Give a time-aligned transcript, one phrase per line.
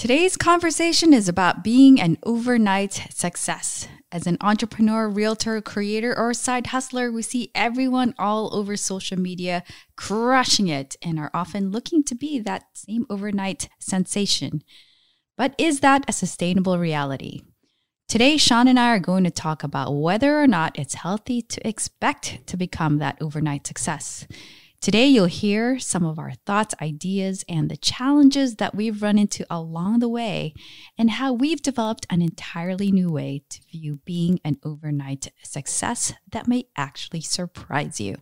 [0.00, 3.86] Today's conversation is about being an overnight success.
[4.10, 9.62] As an entrepreneur, realtor, creator, or side hustler, we see everyone all over social media
[9.96, 14.62] crushing it and are often looking to be that same overnight sensation.
[15.36, 17.42] But is that a sustainable reality?
[18.08, 21.68] Today, Shawn and I are going to talk about whether or not it's healthy to
[21.68, 24.26] expect to become that overnight success.
[24.80, 29.44] Today, you'll hear some of our thoughts, ideas, and the challenges that we've run into
[29.50, 30.54] along the way,
[30.96, 36.48] and how we've developed an entirely new way to view being an overnight success that
[36.48, 38.16] may actually surprise you.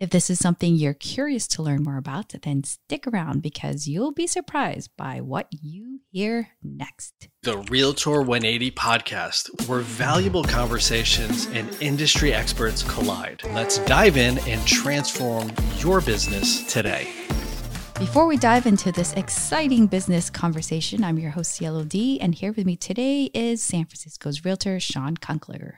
[0.00, 4.10] If this is something you're curious to learn more about, then stick around because you'll
[4.12, 7.28] be surprised by what you hear next.
[7.44, 13.42] The Realtor 180 podcast, where valuable conversations and industry experts collide.
[13.52, 17.08] Let's dive in and transform your business today.
[17.96, 22.52] Before we dive into this exciting business conversation, I'm your host, Cielo D, and here
[22.52, 25.74] with me today is San Francisco's realtor, Shawn Kunkler.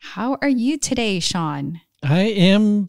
[0.00, 1.80] How are you today, Shawn?
[2.02, 2.86] I am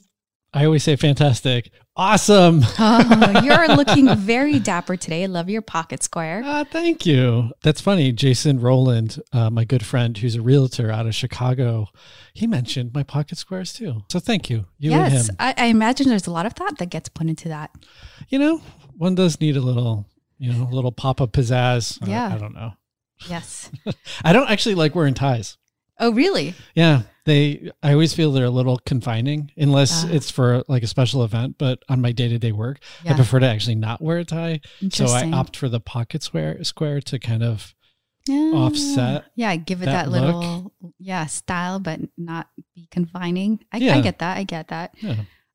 [0.57, 1.69] I always say fantastic.
[1.95, 2.61] Awesome.
[2.79, 5.21] oh, you're looking very dapper today.
[5.21, 6.41] I love your pocket square.
[6.43, 7.51] Uh, thank you.
[7.61, 8.11] That's funny.
[8.11, 11.89] Jason Rowland, uh, my good friend who's a realtor out of Chicago,
[12.33, 14.01] he mentioned my pocket squares too.
[14.11, 14.65] So thank you.
[14.79, 17.69] You yes, I, I imagine there's a lot of thought that gets put into that.
[18.29, 18.61] You know,
[18.97, 20.07] one does need a little,
[20.39, 21.99] you know, a little pop of pizzazz.
[22.07, 22.29] Yeah.
[22.29, 22.73] I, I don't know.
[23.29, 23.69] Yes.
[24.23, 25.55] I don't actually like wearing ties.
[25.99, 26.55] Oh, really?
[26.73, 27.03] Yeah.
[27.27, 31.25] They, I always feel they're a little confining unless uh, it's for like a special
[31.25, 31.57] event.
[31.57, 33.11] But on my day to day work, yeah.
[33.11, 34.61] I prefer to actually not wear a tie.
[34.91, 37.75] So I opt for the pocket square square to kind of
[38.27, 38.51] yeah.
[38.53, 39.25] offset.
[39.35, 43.59] Yeah, give it that, that little yeah style, but not be confining.
[43.73, 43.97] I, yeah.
[43.97, 44.37] I get that.
[44.37, 44.95] I get that.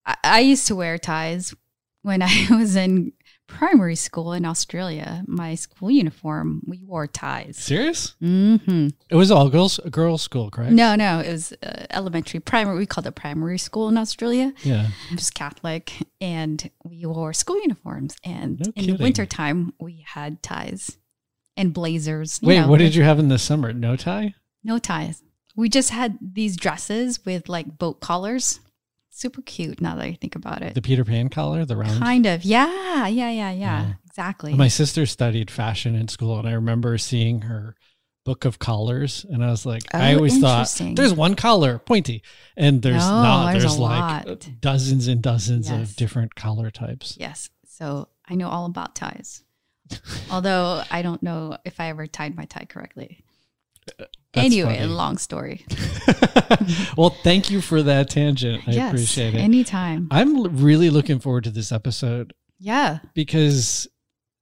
[0.04, 1.54] I, I used to wear ties
[2.02, 3.14] when I was in
[3.52, 7.56] primary school in Australia, my school uniform, we wore ties.
[7.56, 8.14] Serious?
[8.22, 8.88] Mm-hmm.
[9.10, 10.72] It was all girls, a girls' school, correct?
[10.72, 12.78] No, no, it was uh, elementary, primary.
[12.78, 14.52] We called it primary school in Australia.
[14.62, 18.16] Yeah, it was Catholic, and we wore school uniforms.
[18.24, 18.96] And no in kidding.
[18.96, 20.98] the wintertime, we had ties
[21.56, 22.40] and blazers.
[22.42, 23.72] Wait, know, what did you have in the summer?
[23.72, 24.34] No tie?
[24.64, 25.22] No ties.
[25.54, 28.60] We just had these dresses with like boat collars
[29.12, 30.74] super cute now that I think about it.
[30.74, 32.02] The Peter Pan collar, the round.
[32.02, 32.44] Kind of.
[32.44, 33.52] Yeah, yeah, yeah, yeah.
[33.52, 33.92] yeah.
[34.06, 34.54] Exactly.
[34.54, 37.76] My sister studied fashion in school and I remember seeing her
[38.24, 42.22] book of collars and I was like oh, I always thought there's one collar, pointy.
[42.56, 43.52] And there's no, not.
[43.52, 44.48] There's, there's like lot.
[44.60, 45.90] dozens and dozens yes.
[45.90, 47.16] of different collar types.
[47.18, 47.50] Yes.
[47.66, 49.42] So I know all about ties.
[50.30, 53.24] Although I don't know if I ever tied my tie correctly.
[53.98, 54.86] Uh, That's anyway, funny.
[54.86, 55.66] long story.
[56.96, 58.66] well, thank you for that tangent.
[58.66, 59.38] I yes, appreciate it.
[59.38, 60.08] Anytime.
[60.10, 62.32] I'm really looking forward to this episode.
[62.58, 63.00] Yeah.
[63.12, 63.88] Because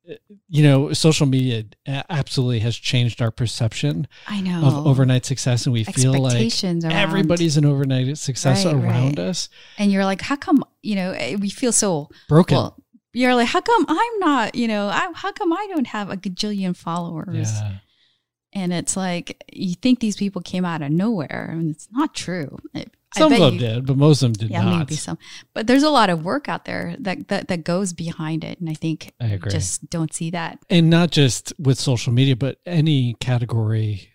[0.09, 0.15] uh,
[0.49, 5.73] you know, social media absolutely has changed our perception I know of overnight success and
[5.73, 6.53] we feel like
[6.85, 9.27] everybody's an overnight success right, around right.
[9.27, 9.49] us.
[9.77, 12.57] And you're like, how come, you know, eh, we feel so broken.
[12.57, 12.77] Well,
[13.13, 16.17] you're like, how come I'm not, you know, I, how come I don't have a
[16.17, 17.53] gajillion followers?
[17.53, 17.73] Yeah.
[18.53, 22.59] And it's like you think these people came out of nowhere, and it's not true.
[22.75, 24.79] It, some of them you, did, but most of them did yeah, not.
[24.79, 25.19] maybe some.
[25.53, 28.69] But there's a lot of work out there that, that that goes behind it, and
[28.69, 29.51] I think I agree.
[29.51, 30.59] just don't see that.
[30.69, 34.11] And not just with social media, but any category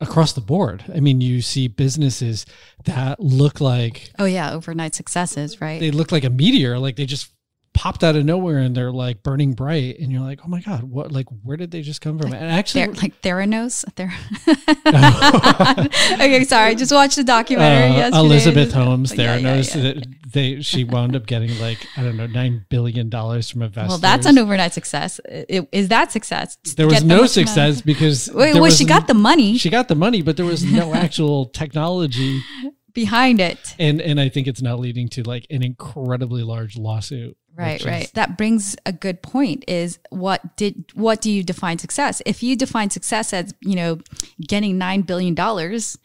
[0.00, 0.84] across the board.
[0.94, 2.46] I mean, you see businesses
[2.84, 5.80] that look like oh yeah, overnight successes, right?
[5.80, 7.30] They look like a meteor, like they just
[7.76, 10.82] popped out of nowhere and they're like burning bright and you're like oh my god
[10.82, 12.32] what like where did they just come from?
[12.32, 14.12] And actually Ther- like theranos there
[16.24, 18.18] okay sorry I just watched the documentary uh, yesterday.
[18.18, 20.02] elizabeth holmes theranos yeah, yeah, yeah.
[20.26, 23.90] they she wound up getting like i don't know nine billion dollars from investors.
[23.90, 25.20] Well that's an overnight success.
[25.26, 26.56] It, is that success?
[26.76, 29.58] There was no success because wait well she got the money.
[29.58, 32.40] she got the money but there was no actual technology
[32.94, 33.74] behind it.
[33.78, 38.10] And and i think it's now leading to like an incredibly large lawsuit Right, right.
[38.14, 42.20] That brings a good point is what did what do you define success?
[42.26, 43.98] If you define success as, you know,
[44.46, 45.96] getting 9 billion dollars,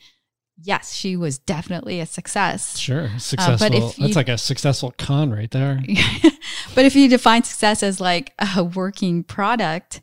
[0.64, 2.78] yes, she was definitely a success.
[2.78, 3.10] Sure.
[3.18, 3.54] Successful.
[3.54, 5.82] Uh, but if you, that's like a successful con right there.
[6.76, 10.02] but if you define success as like a working product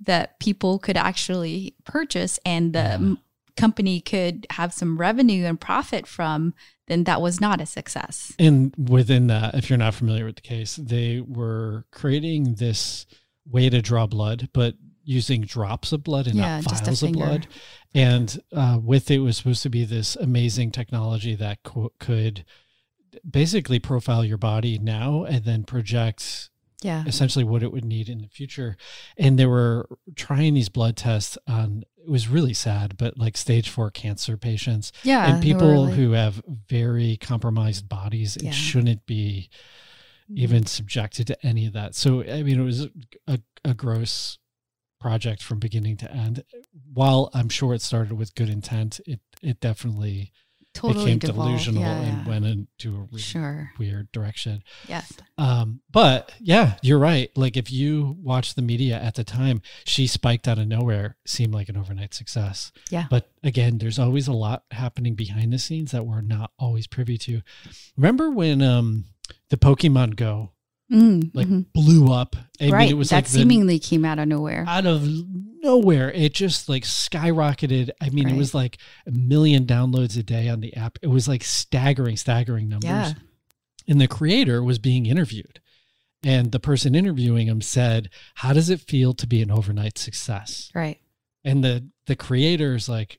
[0.00, 3.14] that people could actually purchase and the yeah.
[3.56, 6.54] company could have some revenue and profit from,
[6.90, 8.34] then that was not a success.
[8.38, 13.06] And within that, if you're not familiar with the case, they were creating this
[13.48, 17.46] way to draw blood, but using drops of blood and yeah, not vials of blood.
[17.94, 22.44] And uh, with it was supposed to be this amazing technology that co- could
[23.28, 26.49] basically profile your body now and then project
[26.82, 27.04] yeah.
[27.06, 28.76] essentially what it would need in the future.
[29.16, 33.68] And they were trying these blood tests on it was really sad but like stage
[33.68, 34.92] four cancer patients.
[35.02, 35.92] Yeah and people really...
[35.94, 38.50] who have very compromised bodies yeah.
[38.50, 39.50] shouldn't be
[40.30, 40.42] mm-hmm.
[40.42, 41.94] even subjected to any of that.
[41.94, 42.88] So i mean it was
[43.26, 44.38] a, a gross
[44.98, 46.44] project from beginning to end.
[46.92, 50.32] While i'm sure it started with good intent it it definitely
[50.74, 51.48] totally became devolved.
[51.48, 53.72] delusional yeah, and went into a really sure.
[53.78, 54.62] weird direction.
[54.88, 55.12] Yes.
[55.38, 57.30] Um, but yeah, you're right.
[57.36, 61.54] Like if you watch the media at the time, she spiked out of nowhere, seemed
[61.54, 62.72] like an overnight success.
[62.90, 63.06] Yeah.
[63.10, 67.18] But again, there's always a lot happening behind the scenes that we're not always privy
[67.18, 67.42] to.
[67.96, 69.04] Remember when um
[69.48, 70.52] the Pokemon Go
[70.90, 71.60] mm, like mm-hmm.
[71.72, 72.36] blew up.
[72.60, 72.80] I right.
[72.80, 74.64] Mean, it was that like seemingly the, came out of nowhere.
[74.66, 75.06] Out of
[75.62, 76.10] nowhere.
[76.12, 77.90] It just like skyrocketed.
[78.00, 78.34] I mean, right.
[78.34, 80.98] it was like a million downloads a day on the app.
[81.02, 82.90] It was like staggering, staggering numbers.
[82.90, 83.12] Yeah.
[83.88, 85.60] And the creator was being interviewed.
[86.22, 90.70] And the person interviewing him said, How does it feel to be an overnight success?
[90.74, 91.00] Right.
[91.44, 93.18] And the the creator's like,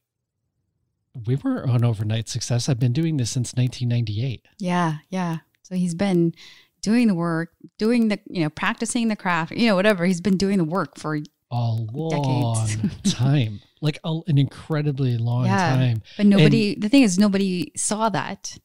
[1.26, 2.70] We were an overnight success.
[2.70, 4.46] I've been doing this since 1998.
[4.60, 5.38] Yeah, yeah.
[5.64, 6.34] So he's been
[6.82, 10.06] doing the work, doing the, you know, practicing the craft, you know, whatever.
[10.06, 11.16] He's been doing the work for
[11.52, 12.68] a long
[13.04, 16.02] time, like a, an incredibly long yeah, time.
[16.18, 18.58] But nobody, and the thing is, nobody saw that,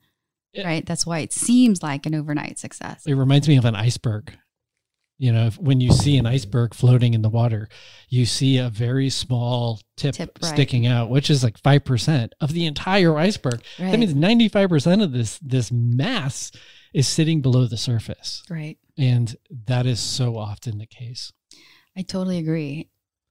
[0.52, 0.84] it, right?
[0.86, 3.04] That's why it seems like an overnight success.
[3.06, 4.32] It reminds me of an iceberg.
[5.18, 7.70] You know, if, when you see an iceberg floating in the water,
[8.10, 10.52] you see a very small tip, tip right.
[10.52, 13.62] sticking out, which is like five percent of the entire iceberg.
[13.78, 13.92] Right.
[13.92, 16.52] That means ninety five percent of this this mass
[16.96, 18.42] is sitting below the surface.
[18.48, 18.78] Right.
[18.96, 21.30] And that is so often the case.
[21.94, 22.88] I totally agree.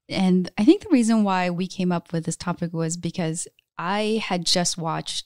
[0.08, 4.22] And I think the reason why we came up with this topic was because I
[4.24, 5.26] had just watched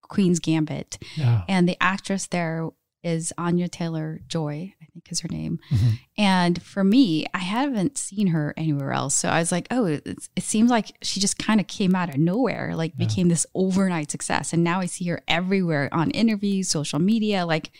[0.00, 0.96] Queen's Gambit.
[1.16, 1.42] Yeah.
[1.50, 2.70] And the actress there
[3.02, 5.60] is Anya Taylor Joy, I think is her name.
[5.70, 5.90] Mm-hmm.
[6.18, 9.14] And for me, I haven't seen her anywhere else.
[9.14, 12.18] So I was like, oh, it seems like she just kind of came out of
[12.18, 13.06] nowhere, like yeah.
[13.06, 14.52] became this overnight success.
[14.52, 17.70] And now I see her everywhere on interviews, social media, like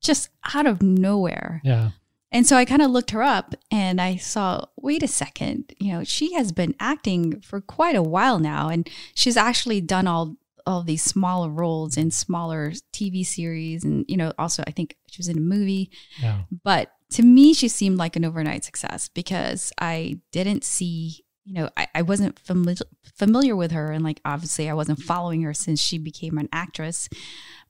[0.00, 1.60] just out of nowhere.
[1.64, 1.90] Yeah.
[2.32, 5.92] And so I kind of looked her up and I saw, wait a second, you
[5.92, 8.70] know, she has been acting for quite a while now.
[8.70, 10.36] And she's actually done all
[10.66, 13.84] all these smaller roles in smaller TV series.
[13.84, 15.90] And, you know, also I think she was in a movie.
[16.20, 16.42] Yeah.
[16.64, 21.68] But to me, she seemed like an overnight success because I didn't see, you know,
[21.76, 23.92] I, I wasn't familiar familiar with her.
[23.92, 27.08] And like obviously I wasn't following her since she became an actress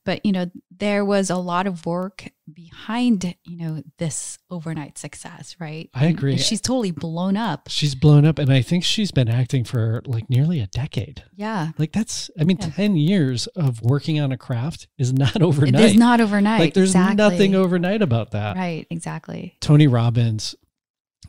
[0.04, 5.56] but you know there was a lot of work behind you know this overnight success
[5.58, 5.90] right?
[5.94, 6.32] I agree.
[6.32, 7.68] and she's totally blown up.
[7.68, 11.24] She's blown up and i think she's been acting for like nearly a decade.
[11.34, 11.70] Yeah.
[11.78, 12.70] Like that's i mean yeah.
[12.70, 15.84] 10 years of working on a craft is not overnight.
[15.84, 16.60] It's not overnight.
[16.60, 17.16] Like there's exactly.
[17.16, 18.56] nothing overnight about that.
[18.56, 18.86] Right.
[18.90, 19.56] Exactly.
[19.60, 20.54] Tony robbins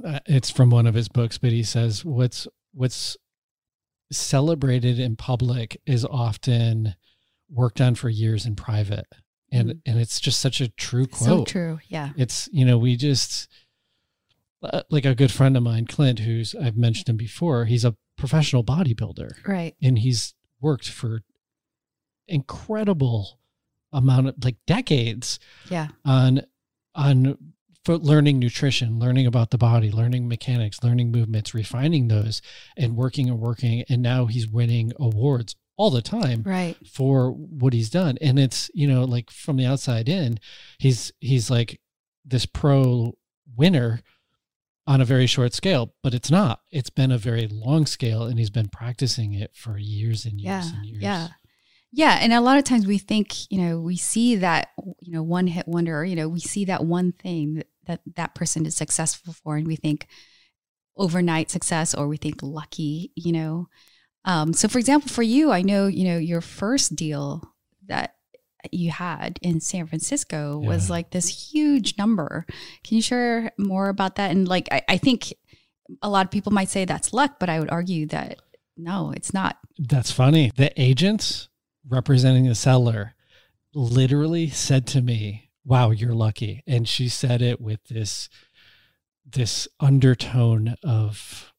[0.03, 3.15] uh, it's from one of his books but he says what's what's
[4.11, 6.95] celebrated in public is often
[7.53, 9.07] worked on for years in private.
[9.51, 9.79] And mm.
[9.85, 11.27] and it's just such a true quote.
[11.27, 11.79] So true.
[11.87, 12.09] Yeah.
[12.17, 13.47] It's, you know, we just
[14.63, 17.95] uh, like a good friend of mine, Clint, who's I've mentioned him before, he's a
[18.17, 19.47] professional bodybuilder.
[19.47, 19.75] Right.
[19.81, 21.23] And he's worked for
[22.27, 23.39] incredible
[23.91, 25.39] amount of like decades
[25.69, 26.41] yeah on
[26.95, 27.37] on
[27.85, 32.41] for learning nutrition learning about the body learning mechanics learning movements refining those
[32.75, 36.77] and working and working and now he's winning awards all the time right.
[36.87, 38.17] for what he's done.
[38.21, 40.39] And it's you know like from the outside in
[40.77, 41.79] he's he's like
[42.25, 43.13] this pro
[43.55, 44.01] winner
[44.85, 46.61] on a very short scale but it's not.
[46.71, 50.71] It's been a very long scale and he's been practicing it for years and years
[50.71, 51.01] yeah, and years.
[51.01, 51.27] Yeah.
[51.91, 55.23] Yeah and a lot of times we think you know we see that you know
[55.23, 58.75] one hit wonder you know we see that one thing that that, that person is
[58.75, 60.07] successful for and we think
[60.95, 63.67] overnight success or we think lucky you know
[64.25, 67.43] um, so, for example, for you, I know you know your first deal
[67.87, 68.15] that
[68.71, 70.69] you had in San Francisco yeah.
[70.69, 72.45] was like this huge number.
[72.83, 74.31] Can you share more about that?
[74.31, 75.33] And like, I, I think
[76.01, 78.39] a lot of people might say that's luck, but I would argue that
[78.77, 79.57] no, it's not.
[79.77, 80.51] That's funny.
[80.55, 81.47] The agent
[81.87, 83.13] representing the seller
[83.75, 88.29] literally said to me, "Wow, you're lucky," and she said it with this
[89.25, 91.53] this undertone of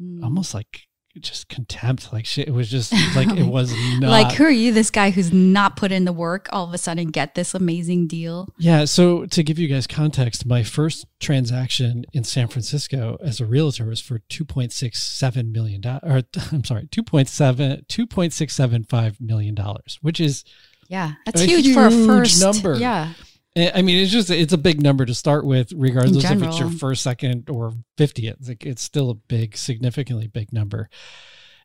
[0.00, 0.22] mm.
[0.22, 0.86] almost like
[1.20, 4.72] just contempt like shit it was just like it was not like who are you
[4.72, 8.06] this guy who's not put in the work all of a sudden get this amazing
[8.06, 8.48] deal?
[8.58, 13.46] Yeah so to give you guys context my first transaction in san francisco as a
[13.46, 20.44] realtor was for 2.67 million dollars or i'm sorry 2.7 2.675 million dollars which is
[20.88, 22.76] yeah that's huge, huge, for a first number.
[22.76, 23.12] yeah
[23.56, 26.70] I mean, it's just it's a big number to start with, regardless if it's your
[26.70, 28.48] first, second, or fiftieth.
[28.48, 30.88] Like it's still a big, significantly big number.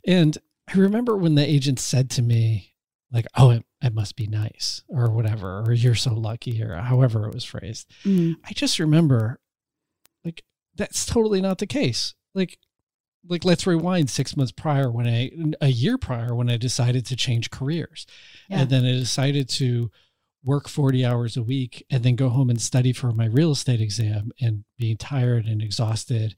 [0.06, 2.76] And I remember when the agent said to me,
[3.12, 7.26] like, "Oh, it, it must be nice," or whatever, or "You're so lucky," or however
[7.26, 7.92] it was phrased.
[8.04, 8.36] Mm.
[8.46, 9.40] I just remember,
[10.24, 10.44] like,
[10.76, 12.14] that's totally not the case.
[12.36, 12.60] Like,
[13.28, 17.16] like let's rewind six months prior when I a year prior when I decided to
[17.16, 18.06] change careers,
[18.48, 18.62] yeah.
[18.62, 19.90] and then I decided to
[20.44, 23.82] work 40 hours a week and then go home and study for my real estate
[23.82, 26.36] exam and being tired and exhausted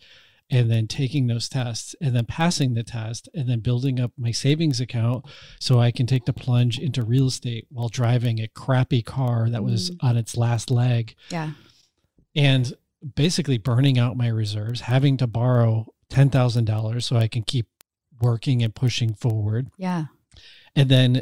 [0.49, 4.31] and then taking those tests and then passing the test and then building up my
[4.31, 5.25] savings account
[5.59, 9.63] so I can take the plunge into real estate while driving a crappy car that
[9.63, 9.97] was mm.
[10.01, 11.15] on its last leg.
[11.29, 11.51] Yeah.
[12.35, 12.73] And
[13.15, 17.67] basically burning out my reserves, having to borrow $10,000 so I can keep
[18.21, 19.69] working and pushing forward.
[19.77, 20.05] Yeah.
[20.75, 21.21] And then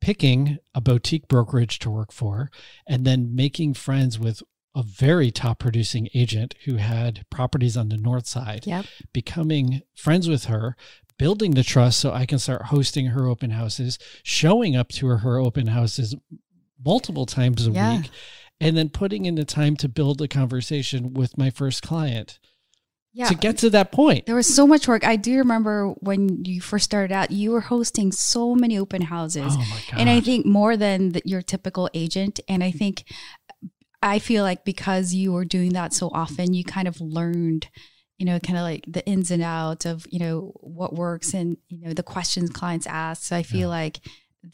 [0.00, 2.50] picking a boutique brokerage to work for
[2.86, 4.42] and then making friends with
[4.74, 8.84] a very top producing agent who had properties on the north side yep.
[9.12, 10.76] becoming friends with her
[11.18, 15.18] building the trust so i can start hosting her open houses showing up to her,
[15.18, 16.14] her open houses
[16.84, 17.96] multiple times a yeah.
[17.96, 18.10] week
[18.60, 22.38] and then putting in the time to build a conversation with my first client
[23.12, 23.28] yeah.
[23.28, 24.26] to get to that point.
[24.26, 25.04] There was so much work.
[25.04, 29.54] I do remember when you first started out, you were hosting so many open houses.
[29.56, 32.40] Oh And I think more than the, your typical agent.
[32.48, 33.04] And I think,
[34.02, 37.68] I feel like because you were doing that so often, you kind of learned,
[38.18, 41.56] you know, kind of like the ins and outs of, you know, what works and,
[41.68, 43.22] you know, the questions clients ask.
[43.22, 43.66] So I feel yeah.
[43.66, 44.00] like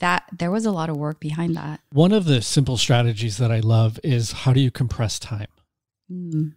[0.01, 1.81] that there was a lot of work behind that.
[1.93, 5.49] One of the simple strategies that I love is how do you compress time?
[6.11, 6.53] Mm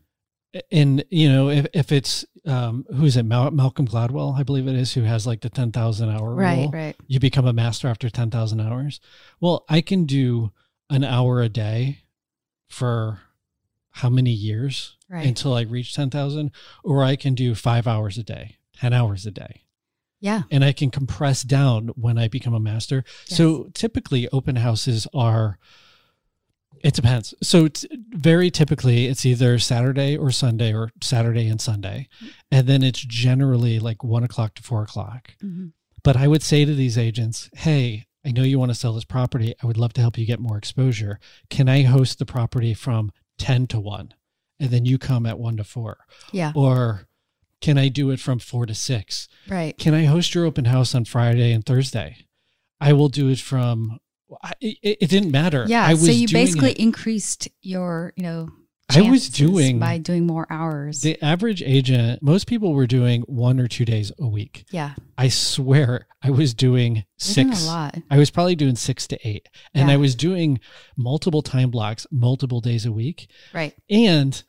[0.72, 3.24] and you know if, if it's um who's it?
[3.24, 6.72] Mal- malcolm gladwell i believe it is who has like the 10000 hour right rule.
[6.72, 9.00] right you become a master after 10000 hours.
[9.40, 10.52] Well i can do
[10.90, 12.00] an hour a day
[12.68, 13.20] for
[13.92, 15.26] how many years right.
[15.26, 16.52] until i reach 10000
[16.84, 19.64] or i can do five hours a day 10 hours a day.
[20.20, 20.44] Yeah.
[20.52, 23.04] And i can compress down when i become a master.
[23.28, 23.38] Yes.
[23.38, 25.60] so typically open houses are
[26.84, 27.34] it depends.
[27.42, 27.68] So
[28.10, 32.08] very typically it's either Saturday or Sunday or Saturday and Sunday.
[32.52, 35.36] And then it's generally like one o'clock to four o'clock.
[35.44, 35.68] Mm-hmm.
[36.04, 39.06] But I would say to these agents, hey, I know you want to sell this
[39.06, 39.54] property.
[39.62, 41.20] I would love to help you get more exposure.
[41.50, 44.14] Can I host the property from 10 to 1?
[44.60, 45.98] And then you come at 1 to 4.
[46.32, 46.52] Yeah.
[46.56, 47.08] Or
[47.62, 49.28] can I do it from 4 to 6?
[49.48, 49.78] Right.
[49.78, 52.26] Can I host your open house on Friday and Thursday?
[52.80, 54.00] I will do it from
[54.62, 55.66] it, it, didn't matter.
[55.68, 55.86] Yeah.
[55.86, 56.80] I was so you basically it.
[56.80, 58.50] increased your, you know,
[58.90, 61.02] I was doing by doing more hours.
[61.02, 64.66] The average agent, most people were doing one or two days a week.
[64.72, 64.94] Yeah.
[65.18, 67.66] I swear I was doing six.
[67.66, 67.98] A lot.
[68.10, 69.50] I was probably doing six to eight.
[69.74, 69.96] And yeah.
[69.96, 70.62] I was doing
[70.96, 73.30] multiple time blocks, multiple days a week.
[73.54, 73.76] Right.
[73.90, 74.42] And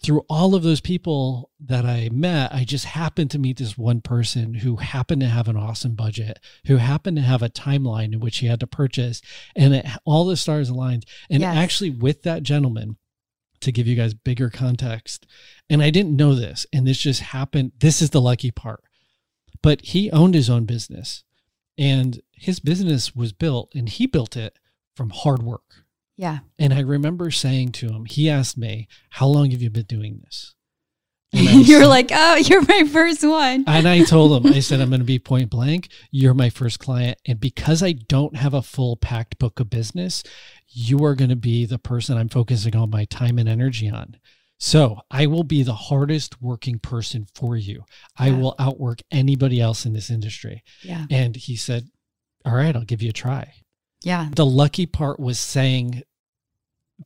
[0.00, 4.00] through all of those people that I met, I just happened to meet this one
[4.00, 8.20] person who happened to have an awesome budget, who happened to have a timeline in
[8.20, 9.22] which he had to purchase,
[9.54, 11.04] and it, all the stars aligned.
[11.30, 11.56] And yes.
[11.56, 12.96] actually, with that gentleman,
[13.60, 15.26] to give you guys bigger context,
[15.70, 17.72] and I didn't know this, and this just happened.
[17.78, 18.82] This is the lucky part.
[19.62, 21.24] But he owned his own business,
[21.78, 24.58] and his business was built, and he built it
[24.94, 25.85] from hard work
[26.16, 26.38] yeah.
[26.58, 30.20] And I remember saying to him, he asked me, How long have you been doing
[30.24, 30.54] this?
[31.32, 33.64] you're like, Oh, you're my first one.
[33.66, 35.88] and I told him, I said, I'm going to be point blank.
[36.10, 37.18] You're my first client.
[37.26, 40.22] And because I don't have a full packed book of business,
[40.68, 44.16] you are going to be the person I'm focusing all my time and energy on.
[44.58, 47.84] So I will be the hardest working person for you.
[48.18, 48.26] Yeah.
[48.26, 50.62] I will outwork anybody else in this industry.
[50.82, 51.04] Yeah.
[51.10, 51.90] And he said,
[52.46, 53.52] All right, I'll give you a try.
[54.02, 54.28] Yeah.
[54.34, 56.02] The lucky part was saying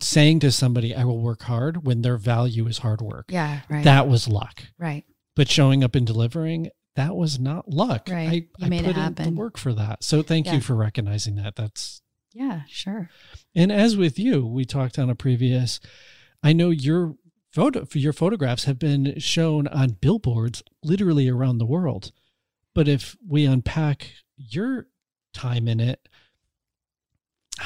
[0.00, 3.26] saying to somebody I will work hard when their value is hard work.
[3.28, 3.84] Yeah, right.
[3.84, 4.62] That was luck.
[4.78, 5.04] Right.
[5.34, 8.08] But showing up and delivering, that was not luck.
[8.10, 8.48] Right.
[8.60, 9.26] I, I made put it happen.
[9.26, 10.04] in the work for that.
[10.04, 10.54] So thank yeah.
[10.54, 11.56] you for recognizing that.
[11.56, 13.10] That's Yeah, sure.
[13.54, 15.80] And as with you, we talked on a previous
[16.42, 17.16] I know your
[17.52, 22.12] photo your photographs have been shown on billboards literally around the world.
[22.74, 24.86] But if we unpack your
[25.34, 26.08] time in it,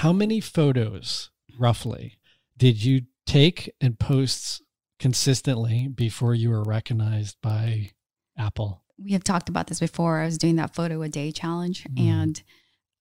[0.05, 2.19] how many photos roughly
[2.59, 4.63] did you take and post
[4.99, 7.91] consistently before you were recognized by
[8.37, 8.83] Apple?
[9.03, 10.21] We have talked about this before.
[10.21, 12.07] I was doing that photo a day challenge mm.
[12.07, 12.43] and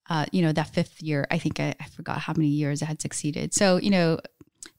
[0.08, 2.86] uh, you know, that fifth year, I think I, I forgot how many years I
[2.86, 3.52] had succeeded.
[3.52, 4.18] So, you know,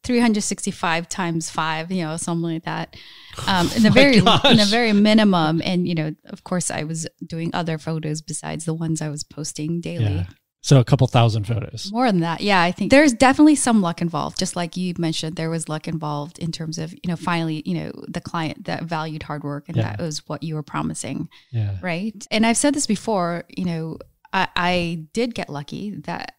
[0.04, 2.96] 365 times five, you know, something like that.
[3.48, 4.46] Um, in the oh very, gosh.
[4.46, 5.62] in the very minimum.
[5.64, 9.26] And, you know, of course I was doing other photos besides the ones I was
[9.26, 10.16] posting daily.
[10.16, 10.26] Yeah.
[10.66, 11.92] So a couple thousand photos.
[11.92, 12.42] More than that.
[12.42, 14.40] Yeah, I think there's definitely some luck involved.
[14.40, 17.76] Just like you mentioned, there was luck involved in terms of, you know, finally, you
[17.76, 19.84] know, the client that valued hard work and yeah.
[19.84, 21.30] that was what you were promising.
[21.52, 21.78] Yeah.
[21.84, 22.26] Right.
[22.32, 24.00] And I've said this before, you know,
[24.34, 26.34] I, I did get lucky that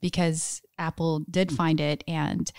[0.00, 2.52] because Apple did find it and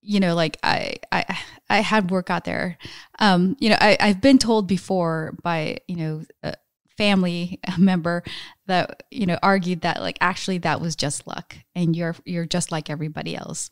[0.00, 1.38] you know, like I, I,
[1.68, 2.78] I had work out there.
[3.18, 6.52] Um, you know, I, I've been told before by, you know, uh,
[6.98, 8.22] family member
[8.66, 12.70] that you know argued that like actually that was just luck and you're you're just
[12.70, 13.70] like everybody else.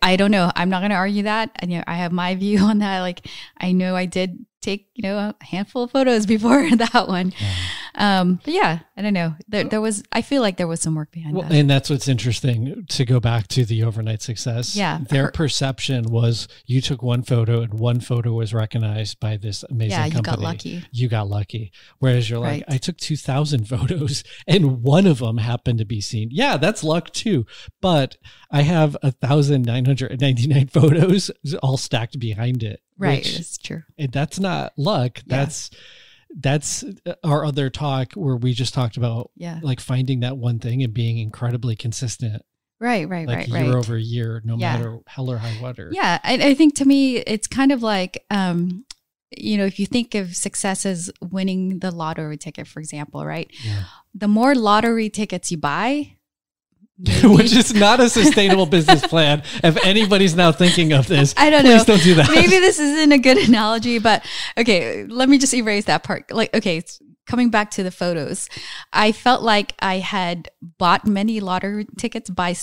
[0.00, 0.52] I don't know.
[0.54, 1.50] I'm not going to argue that.
[1.56, 3.00] And you know i have my view on that.
[3.00, 3.26] Like
[3.58, 7.54] i know i did take you know a handful of photos before that one yeah.
[7.94, 9.34] Um, but yeah, I don't know.
[9.48, 11.54] There, there was, I feel like there was some work behind well, that.
[11.54, 14.74] And that's what's interesting to go back to the overnight success.
[14.74, 15.00] Yeah.
[15.08, 19.62] Their her, perception was you took one photo and one photo was recognized by this
[19.64, 20.18] amazing yeah, company.
[20.18, 20.84] you got lucky.
[20.90, 21.72] You got lucky.
[21.98, 22.74] Whereas you're like, right.
[22.74, 26.28] I took 2000 photos and one of them happened to be seen.
[26.32, 27.46] Yeah, that's luck too.
[27.80, 28.16] But
[28.50, 31.30] I have a thousand nine hundred ninety nine photos
[31.62, 32.82] all stacked behind it.
[33.02, 33.24] Right.
[33.24, 33.82] That's true.
[33.98, 35.18] That's not luck.
[35.26, 35.36] Yeah.
[35.36, 35.70] That's,
[36.34, 39.60] that's uh, our other talk where we just talked about yeah.
[39.62, 42.42] like finding that one thing and being incredibly consistent
[42.80, 43.74] right right like right year right.
[43.74, 44.76] over year no yeah.
[44.76, 48.24] matter hell or high water yeah I, I think to me it's kind of like
[48.30, 48.84] um
[49.30, 53.50] you know if you think of success as winning the lottery ticket for example right
[53.64, 53.84] yeah.
[54.14, 56.16] the more lottery tickets you buy
[57.24, 59.42] which is not a sustainable business plan.
[59.64, 61.94] If anybody's now thinking of this, I don't please know.
[61.94, 62.30] don't do that.
[62.30, 64.24] Maybe this isn't a good analogy, but
[64.56, 66.30] okay, let me just erase that part.
[66.30, 66.82] Like, okay,
[67.26, 68.48] coming back to the photos,
[68.92, 72.54] I felt like I had bought many lottery tickets by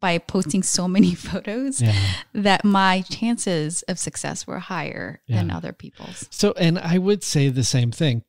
[0.00, 1.94] by posting so many photos yeah.
[2.32, 5.36] that my chances of success were higher yeah.
[5.36, 6.26] than other people's.
[6.30, 8.22] So, and I would say the same thing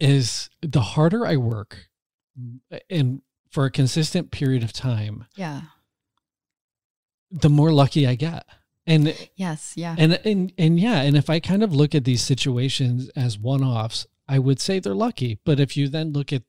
[0.00, 1.88] is the harder I work
[2.90, 3.22] and
[3.56, 5.62] for a consistent period of time, yeah,
[7.30, 8.44] the more lucky I get.
[8.86, 9.96] And yes, yeah.
[9.96, 14.06] And and and yeah, and if I kind of look at these situations as one-offs,
[14.28, 15.38] I would say they're lucky.
[15.46, 16.42] But if you then look at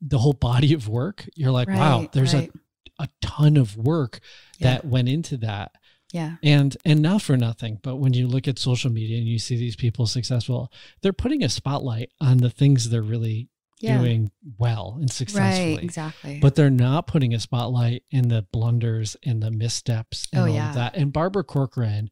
[0.00, 2.50] the whole body of work, you're like, right, wow, there's right.
[2.98, 4.20] a a ton of work
[4.56, 4.68] yeah.
[4.68, 5.72] that went into that.
[6.14, 6.36] Yeah.
[6.42, 9.58] And and not for nothing, but when you look at social media and you see
[9.58, 13.50] these people successful, they're putting a spotlight on the things they're really
[13.82, 13.98] yeah.
[13.98, 15.74] doing well and successfully.
[15.74, 16.38] Right, exactly.
[16.40, 20.54] But they're not putting a spotlight in the blunders and the missteps and oh, all
[20.54, 20.68] yeah.
[20.70, 20.96] of that.
[20.96, 22.10] And Barbara Corcoran,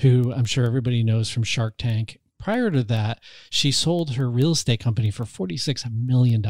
[0.00, 4.52] who I'm sure everybody knows from Shark Tank, prior to that, she sold her real
[4.52, 6.42] estate company for $46 million.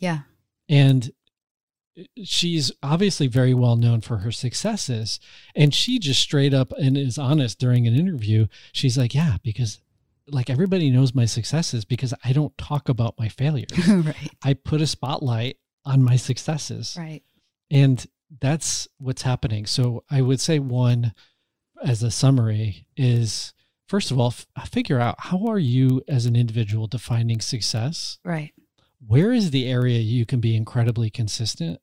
[0.00, 0.20] Yeah.
[0.68, 1.10] And
[2.24, 5.20] she's obviously very well known for her successes.
[5.54, 8.46] And she just straight up and is honest during an interview.
[8.72, 9.80] She's like, Yeah, because
[10.28, 13.70] like everybody knows my successes because I don't talk about my failures.
[13.88, 14.30] right.
[14.42, 16.96] I put a spotlight on my successes.
[16.98, 17.22] Right.
[17.70, 18.04] And
[18.40, 19.66] that's what's happening.
[19.66, 21.12] So I would say one
[21.82, 23.52] as a summary is
[23.86, 28.18] first of all, f- uh, figure out how are you as an individual defining success?
[28.24, 28.52] Right.
[29.06, 31.80] Where is the area you can be incredibly consistent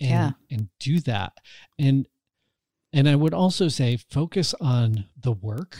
[0.00, 0.30] and, yeah.
[0.50, 1.32] and do that?
[1.78, 2.06] And
[2.92, 5.76] and I would also say focus on the work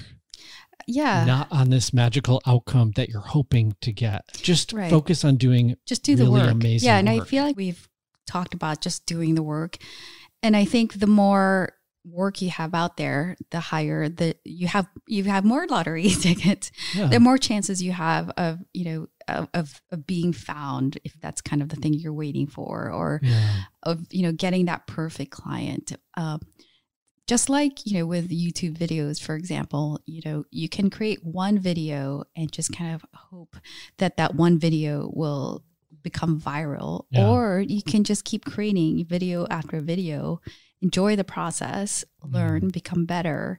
[0.86, 4.90] yeah not on this magical outcome that you're hoping to get just right.
[4.90, 7.22] focus on doing just do really the work amazing yeah and work.
[7.22, 7.88] i feel like we've
[8.26, 9.76] talked about just doing the work
[10.42, 11.72] and i think the more
[12.06, 16.70] work you have out there the higher the you have you have more lottery tickets
[16.94, 17.06] yeah.
[17.06, 21.40] the more chances you have of you know of, of, of being found if that's
[21.40, 23.62] kind of the thing you're waiting for or yeah.
[23.82, 26.40] of you know getting that perfect client um,
[27.26, 31.58] just like you know with youtube videos for example you know you can create one
[31.58, 33.56] video and just kind of hope
[33.98, 35.62] that that one video will
[36.02, 37.28] become viral yeah.
[37.28, 40.40] or you can just keep creating video after video
[40.82, 42.72] enjoy the process learn mm.
[42.72, 43.58] become better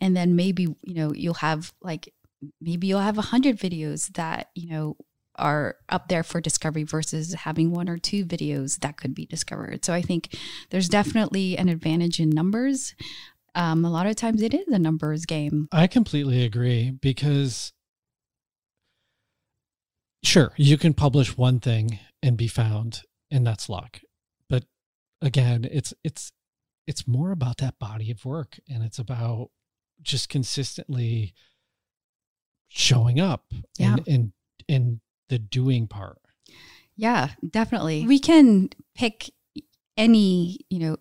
[0.00, 2.12] and then maybe you know you'll have like
[2.60, 4.96] maybe you'll have a hundred videos that you know
[5.36, 9.84] are up there for discovery versus having one or two videos that could be discovered.
[9.84, 10.36] So I think
[10.70, 12.94] there's definitely an advantage in numbers.
[13.54, 15.68] Um, a lot of times it is a numbers game.
[15.70, 17.72] I completely agree because
[20.22, 24.00] sure, you can publish one thing and be found and that's luck.
[24.48, 24.64] But
[25.20, 26.32] again, it's it's
[26.86, 29.50] it's more about that body of work and it's about
[30.02, 31.34] just consistently
[32.68, 33.44] showing up
[33.78, 33.94] yeah.
[33.94, 34.32] and and
[34.68, 36.18] and the doing part.
[36.96, 38.06] Yeah, definitely.
[38.06, 39.30] We can pick
[39.96, 40.96] any, you know,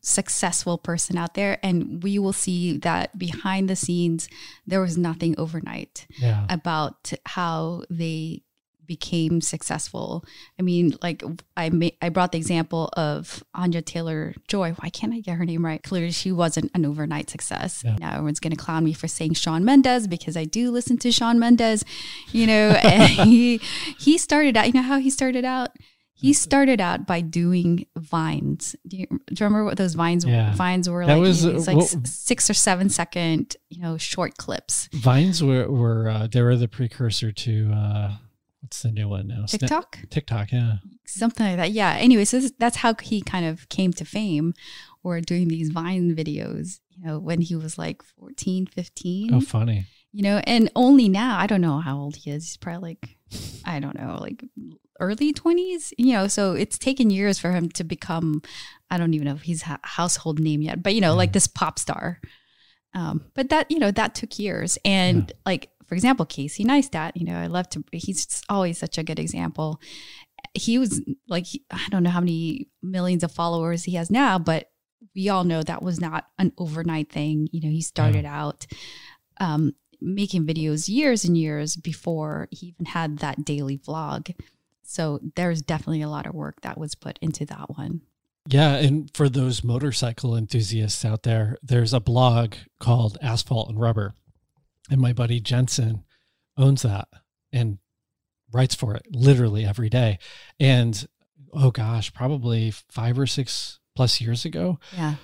[0.00, 4.28] successful person out there and we will see that behind the scenes
[4.66, 6.46] there was nothing overnight yeah.
[6.48, 8.42] about how they
[8.88, 10.24] became successful.
[10.58, 11.22] I mean, like
[11.56, 14.72] I ma- I brought the example of Anya Taylor Joy.
[14.72, 15.80] Why can't I get her name right?
[15.80, 17.82] Clearly, she wasn't an overnight success.
[17.84, 17.96] Yeah.
[18.00, 21.12] Now everyone's going to clown me for saying Shawn Mendes because I do listen to
[21.12, 21.84] Shawn Mendes.
[22.32, 23.58] You know, and he
[23.98, 24.66] he started out.
[24.66, 25.70] You know how he started out?
[26.20, 28.74] He started out by doing vines.
[28.88, 30.52] Do you, do you remember what those vines yeah.
[30.52, 31.20] vines were that like?
[31.20, 34.88] Was, it's like well, six or seven second, you know, short clips.
[34.92, 38.12] Vines were were uh, they were the precursor to uh,
[38.68, 39.46] what's the new one now?
[39.46, 39.98] TikTok.
[40.10, 40.74] TikTok, yeah,
[41.06, 41.70] something like that.
[41.70, 41.96] Yeah.
[41.98, 44.52] Anyway, so this, that's how he kind of came to fame,
[45.02, 46.80] or doing these Vine videos.
[46.90, 49.32] You know, when he was like 14, 15.
[49.32, 49.86] Oh, funny.
[50.12, 52.44] You know, and only now I don't know how old he is.
[52.44, 53.16] He's probably like
[53.64, 54.44] I don't know, like
[55.00, 58.42] early 20s, you know, so it's taken years for him to become,
[58.90, 61.46] I don't even know if he's a household name yet, but, you know, like this
[61.46, 62.20] pop star.
[62.94, 64.76] Um, but that, you know, that took years.
[64.84, 65.36] And yeah.
[65.46, 69.18] like, for example, Casey Neistat, you know, I love to, he's always such a good
[69.18, 69.80] example.
[70.54, 74.70] He was like, I don't know how many millions of followers he has now, but
[75.14, 77.48] we all know that was not an overnight thing.
[77.52, 78.40] You know, he started yeah.
[78.40, 78.66] out
[79.40, 84.34] um, making videos years and years before he even had that daily vlog.
[84.82, 88.02] So there's definitely a lot of work that was put into that one.
[88.46, 94.14] Yeah, and for those motorcycle enthusiasts out there, there's a blog called Asphalt and Rubber.
[94.90, 96.04] And my buddy Jensen
[96.56, 97.08] owns that
[97.52, 97.78] and
[98.52, 100.18] writes for it literally every day.
[100.58, 101.06] And
[101.52, 104.78] oh gosh, probably 5 or 6 plus years ago.
[104.96, 105.14] Yeah.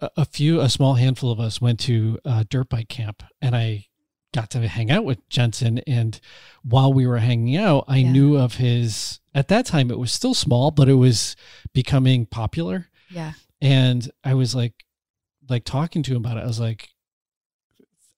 [0.00, 3.54] A, a few a small handful of us went to a dirt bike camp and
[3.54, 3.86] I
[4.32, 5.78] got to hang out with Jensen.
[5.86, 6.20] And
[6.62, 8.12] while we were hanging out, I yeah.
[8.12, 11.36] knew of his, at that time, it was still small, but it was
[11.72, 12.86] becoming popular.
[13.10, 13.32] Yeah.
[13.60, 14.84] And I was like,
[15.48, 16.44] like talking to him about it.
[16.44, 16.90] I was like,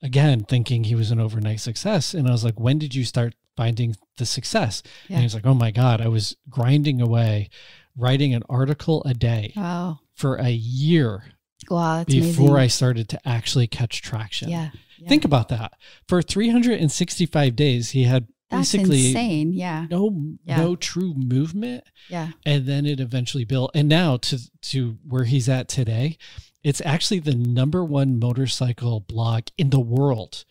[0.03, 2.15] again, thinking he was an overnight success.
[2.15, 4.83] And I was like, when did you start finding the success?
[5.09, 5.17] Yeah.
[5.17, 7.51] And he's like, oh my God, I was grinding away,
[7.97, 10.01] writing an article a day wow.
[10.15, 11.25] for a year.
[11.71, 12.57] Wow, before amazing.
[12.57, 14.49] I started to actually catch traction.
[14.49, 14.71] Yeah.
[15.09, 15.75] Think about that.
[16.09, 19.53] For 365 days, he had That's basically insane.
[19.53, 19.87] Yeah.
[19.91, 20.59] No, yeah.
[20.59, 21.85] no true movement.
[22.09, 22.31] Yeah.
[22.45, 23.73] And then it eventually built.
[23.75, 26.19] And now to to where he's at today,
[26.63, 30.45] it's actually the number one motorcycle blog in the world.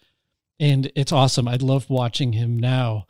[0.60, 1.47] And it's awesome.
[1.47, 3.06] I love watching him now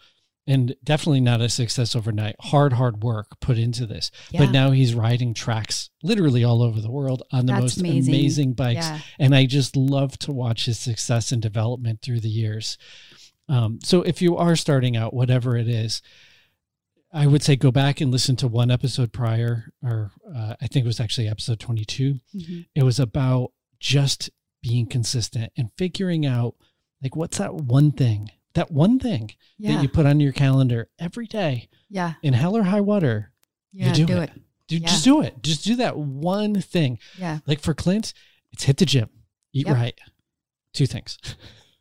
[0.47, 2.35] and definitely not a success overnight.
[2.39, 4.09] Hard, hard work put into this.
[4.31, 4.41] Yeah.
[4.41, 8.13] But now he's riding tracks literally all over the world on the That's most amazing,
[8.13, 8.87] amazing bikes.
[8.87, 8.99] Yeah.
[9.19, 12.77] And I just love to watch his success and development through the years.
[13.49, 16.01] Um, so if you are starting out, whatever it is,
[17.13, 20.85] I would say go back and listen to one episode prior, or uh, I think
[20.85, 22.19] it was actually episode 22.
[22.35, 22.59] Mm-hmm.
[22.73, 24.29] It was about just
[24.61, 26.55] being consistent and figuring out
[27.01, 29.75] like what's that one thing that one thing yeah.
[29.75, 31.69] that you put on your calendar every day.
[31.89, 32.13] Yeah.
[32.21, 33.31] In hell or high water.
[33.71, 34.29] Yeah, you do, do it.
[34.29, 34.41] it.
[34.67, 34.87] Do, yeah.
[34.87, 35.41] Just do it.
[35.41, 36.99] Just do that one thing.
[37.17, 37.39] Yeah.
[37.47, 38.13] Like for Clint,
[38.51, 39.09] it's hit the gym,
[39.53, 39.75] eat yep.
[39.75, 39.99] right.
[40.73, 41.17] Two things.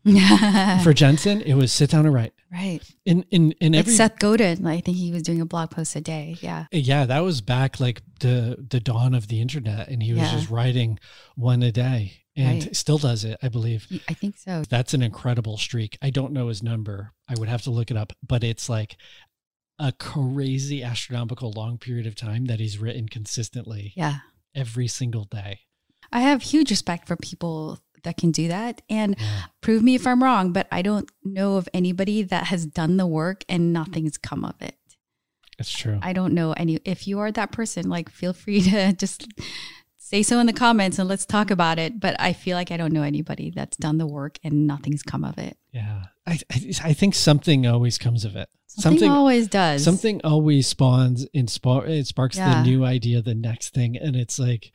[0.82, 2.32] for Jensen, it was sit down and write.
[2.52, 2.80] Right.
[3.04, 5.94] In in in like every Seth Godin, I think he was doing a blog post
[5.96, 6.36] a day.
[6.40, 6.66] Yeah.
[6.72, 10.32] Yeah, that was back like the the dawn of the internet, and he was yeah.
[10.32, 10.98] just writing
[11.36, 12.76] one a day and right.
[12.76, 13.86] still does it, I believe.
[14.08, 14.62] I think so.
[14.68, 15.98] That's an incredible streak.
[16.00, 17.12] I don't know his number.
[17.28, 18.96] I would have to look it up, but it's like
[19.78, 23.92] a crazy astronomical long period of time that he's written consistently.
[23.96, 24.18] Yeah.
[24.54, 25.60] Every single day.
[26.12, 29.42] I have huge respect for people that can do that and yeah.
[29.60, 33.06] prove me if I'm wrong, but I don't know of anybody that has done the
[33.06, 34.76] work and nothing's come of it.
[35.58, 35.98] It's true.
[36.02, 39.28] I don't know any if you are that person, like feel free to just
[39.98, 42.00] say so in the comments and let's talk about it.
[42.00, 45.22] But I feel like I don't know anybody that's done the work and nothing's come
[45.22, 45.56] of it.
[45.72, 46.04] Yeah.
[46.26, 46.38] I,
[46.84, 48.48] I, think something always comes of it.
[48.66, 49.82] Something, something always does.
[49.82, 52.62] Something always spawns and it sparks yeah.
[52.62, 53.96] the new idea, the next thing.
[53.96, 54.72] And it's like,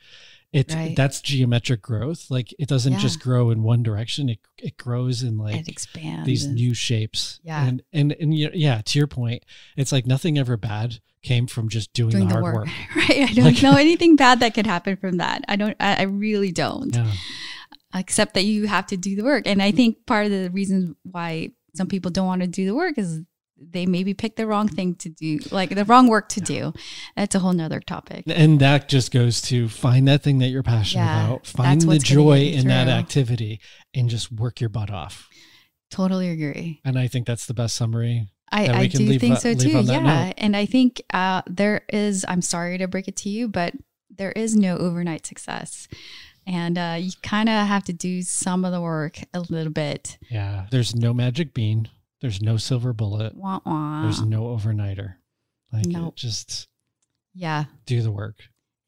[0.52, 0.96] it's right.
[0.96, 2.30] that's geometric growth.
[2.30, 2.98] Like it doesn't yeah.
[2.98, 4.28] just grow in one direction.
[4.28, 7.40] It it grows in like it expands these new shapes.
[7.42, 7.64] Yeah.
[7.64, 9.44] And and and yeah, to your point,
[9.76, 12.66] it's like nothing ever bad came from just doing, doing the, the, hard work.
[12.66, 12.68] work.
[12.96, 13.28] Right.
[13.28, 15.42] I don't like, know anything bad that could happen from that.
[15.48, 16.94] I don't, I, I really don't.
[16.94, 17.10] Yeah.
[17.94, 19.46] Except that you have to do the work.
[19.46, 22.74] And I think part of the reason why some people don't want to do the
[22.74, 23.22] work is
[23.58, 26.72] they maybe pick the wrong thing to do, like the wrong work to do.
[27.16, 28.24] That's a whole nother topic.
[28.26, 31.98] And that just goes to find that thing that you're passionate yeah, about, find the
[31.98, 33.60] joy in that activity,
[33.94, 35.28] and just work your butt off.
[35.90, 36.80] Totally agree.
[36.84, 39.80] And I think that's the best summary I, I do leave, think so too.
[39.80, 40.32] Yeah.
[40.38, 43.74] And I think uh, there is, I'm sorry to break it to you, but
[44.08, 45.88] there is no overnight success.
[46.46, 50.16] And uh, you kind of have to do some of the work a little bit.
[50.30, 50.66] Yeah.
[50.70, 51.88] There's no magic bean.
[52.26, 53.36] There's no silver bullet.
[53.36, 54.02] Wah, wah.
[54.02, 55.14] There's no overnighter.
[55.72, 56.16] Like nope.
[56.16, 56.66] just
[57.36, 58.34] yeah, do the work.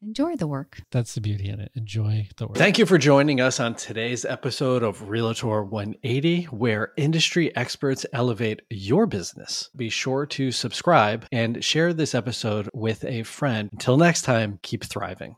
[0.01, 0.81] Enjoy the work.
[0.91, 1.71] That's the beauty in it.
[1.73, 2.57] Enjoy the work.
[2.57, 8.61] Thank you for joining us on today's episode of Realtor 180, where industry experts elevate
[8.69, 9.69] your business.
[9.73, 13.69] Be sure to subscribe and share this episode with a friend.
[13.71, 15.37] Until next time, keep thriving.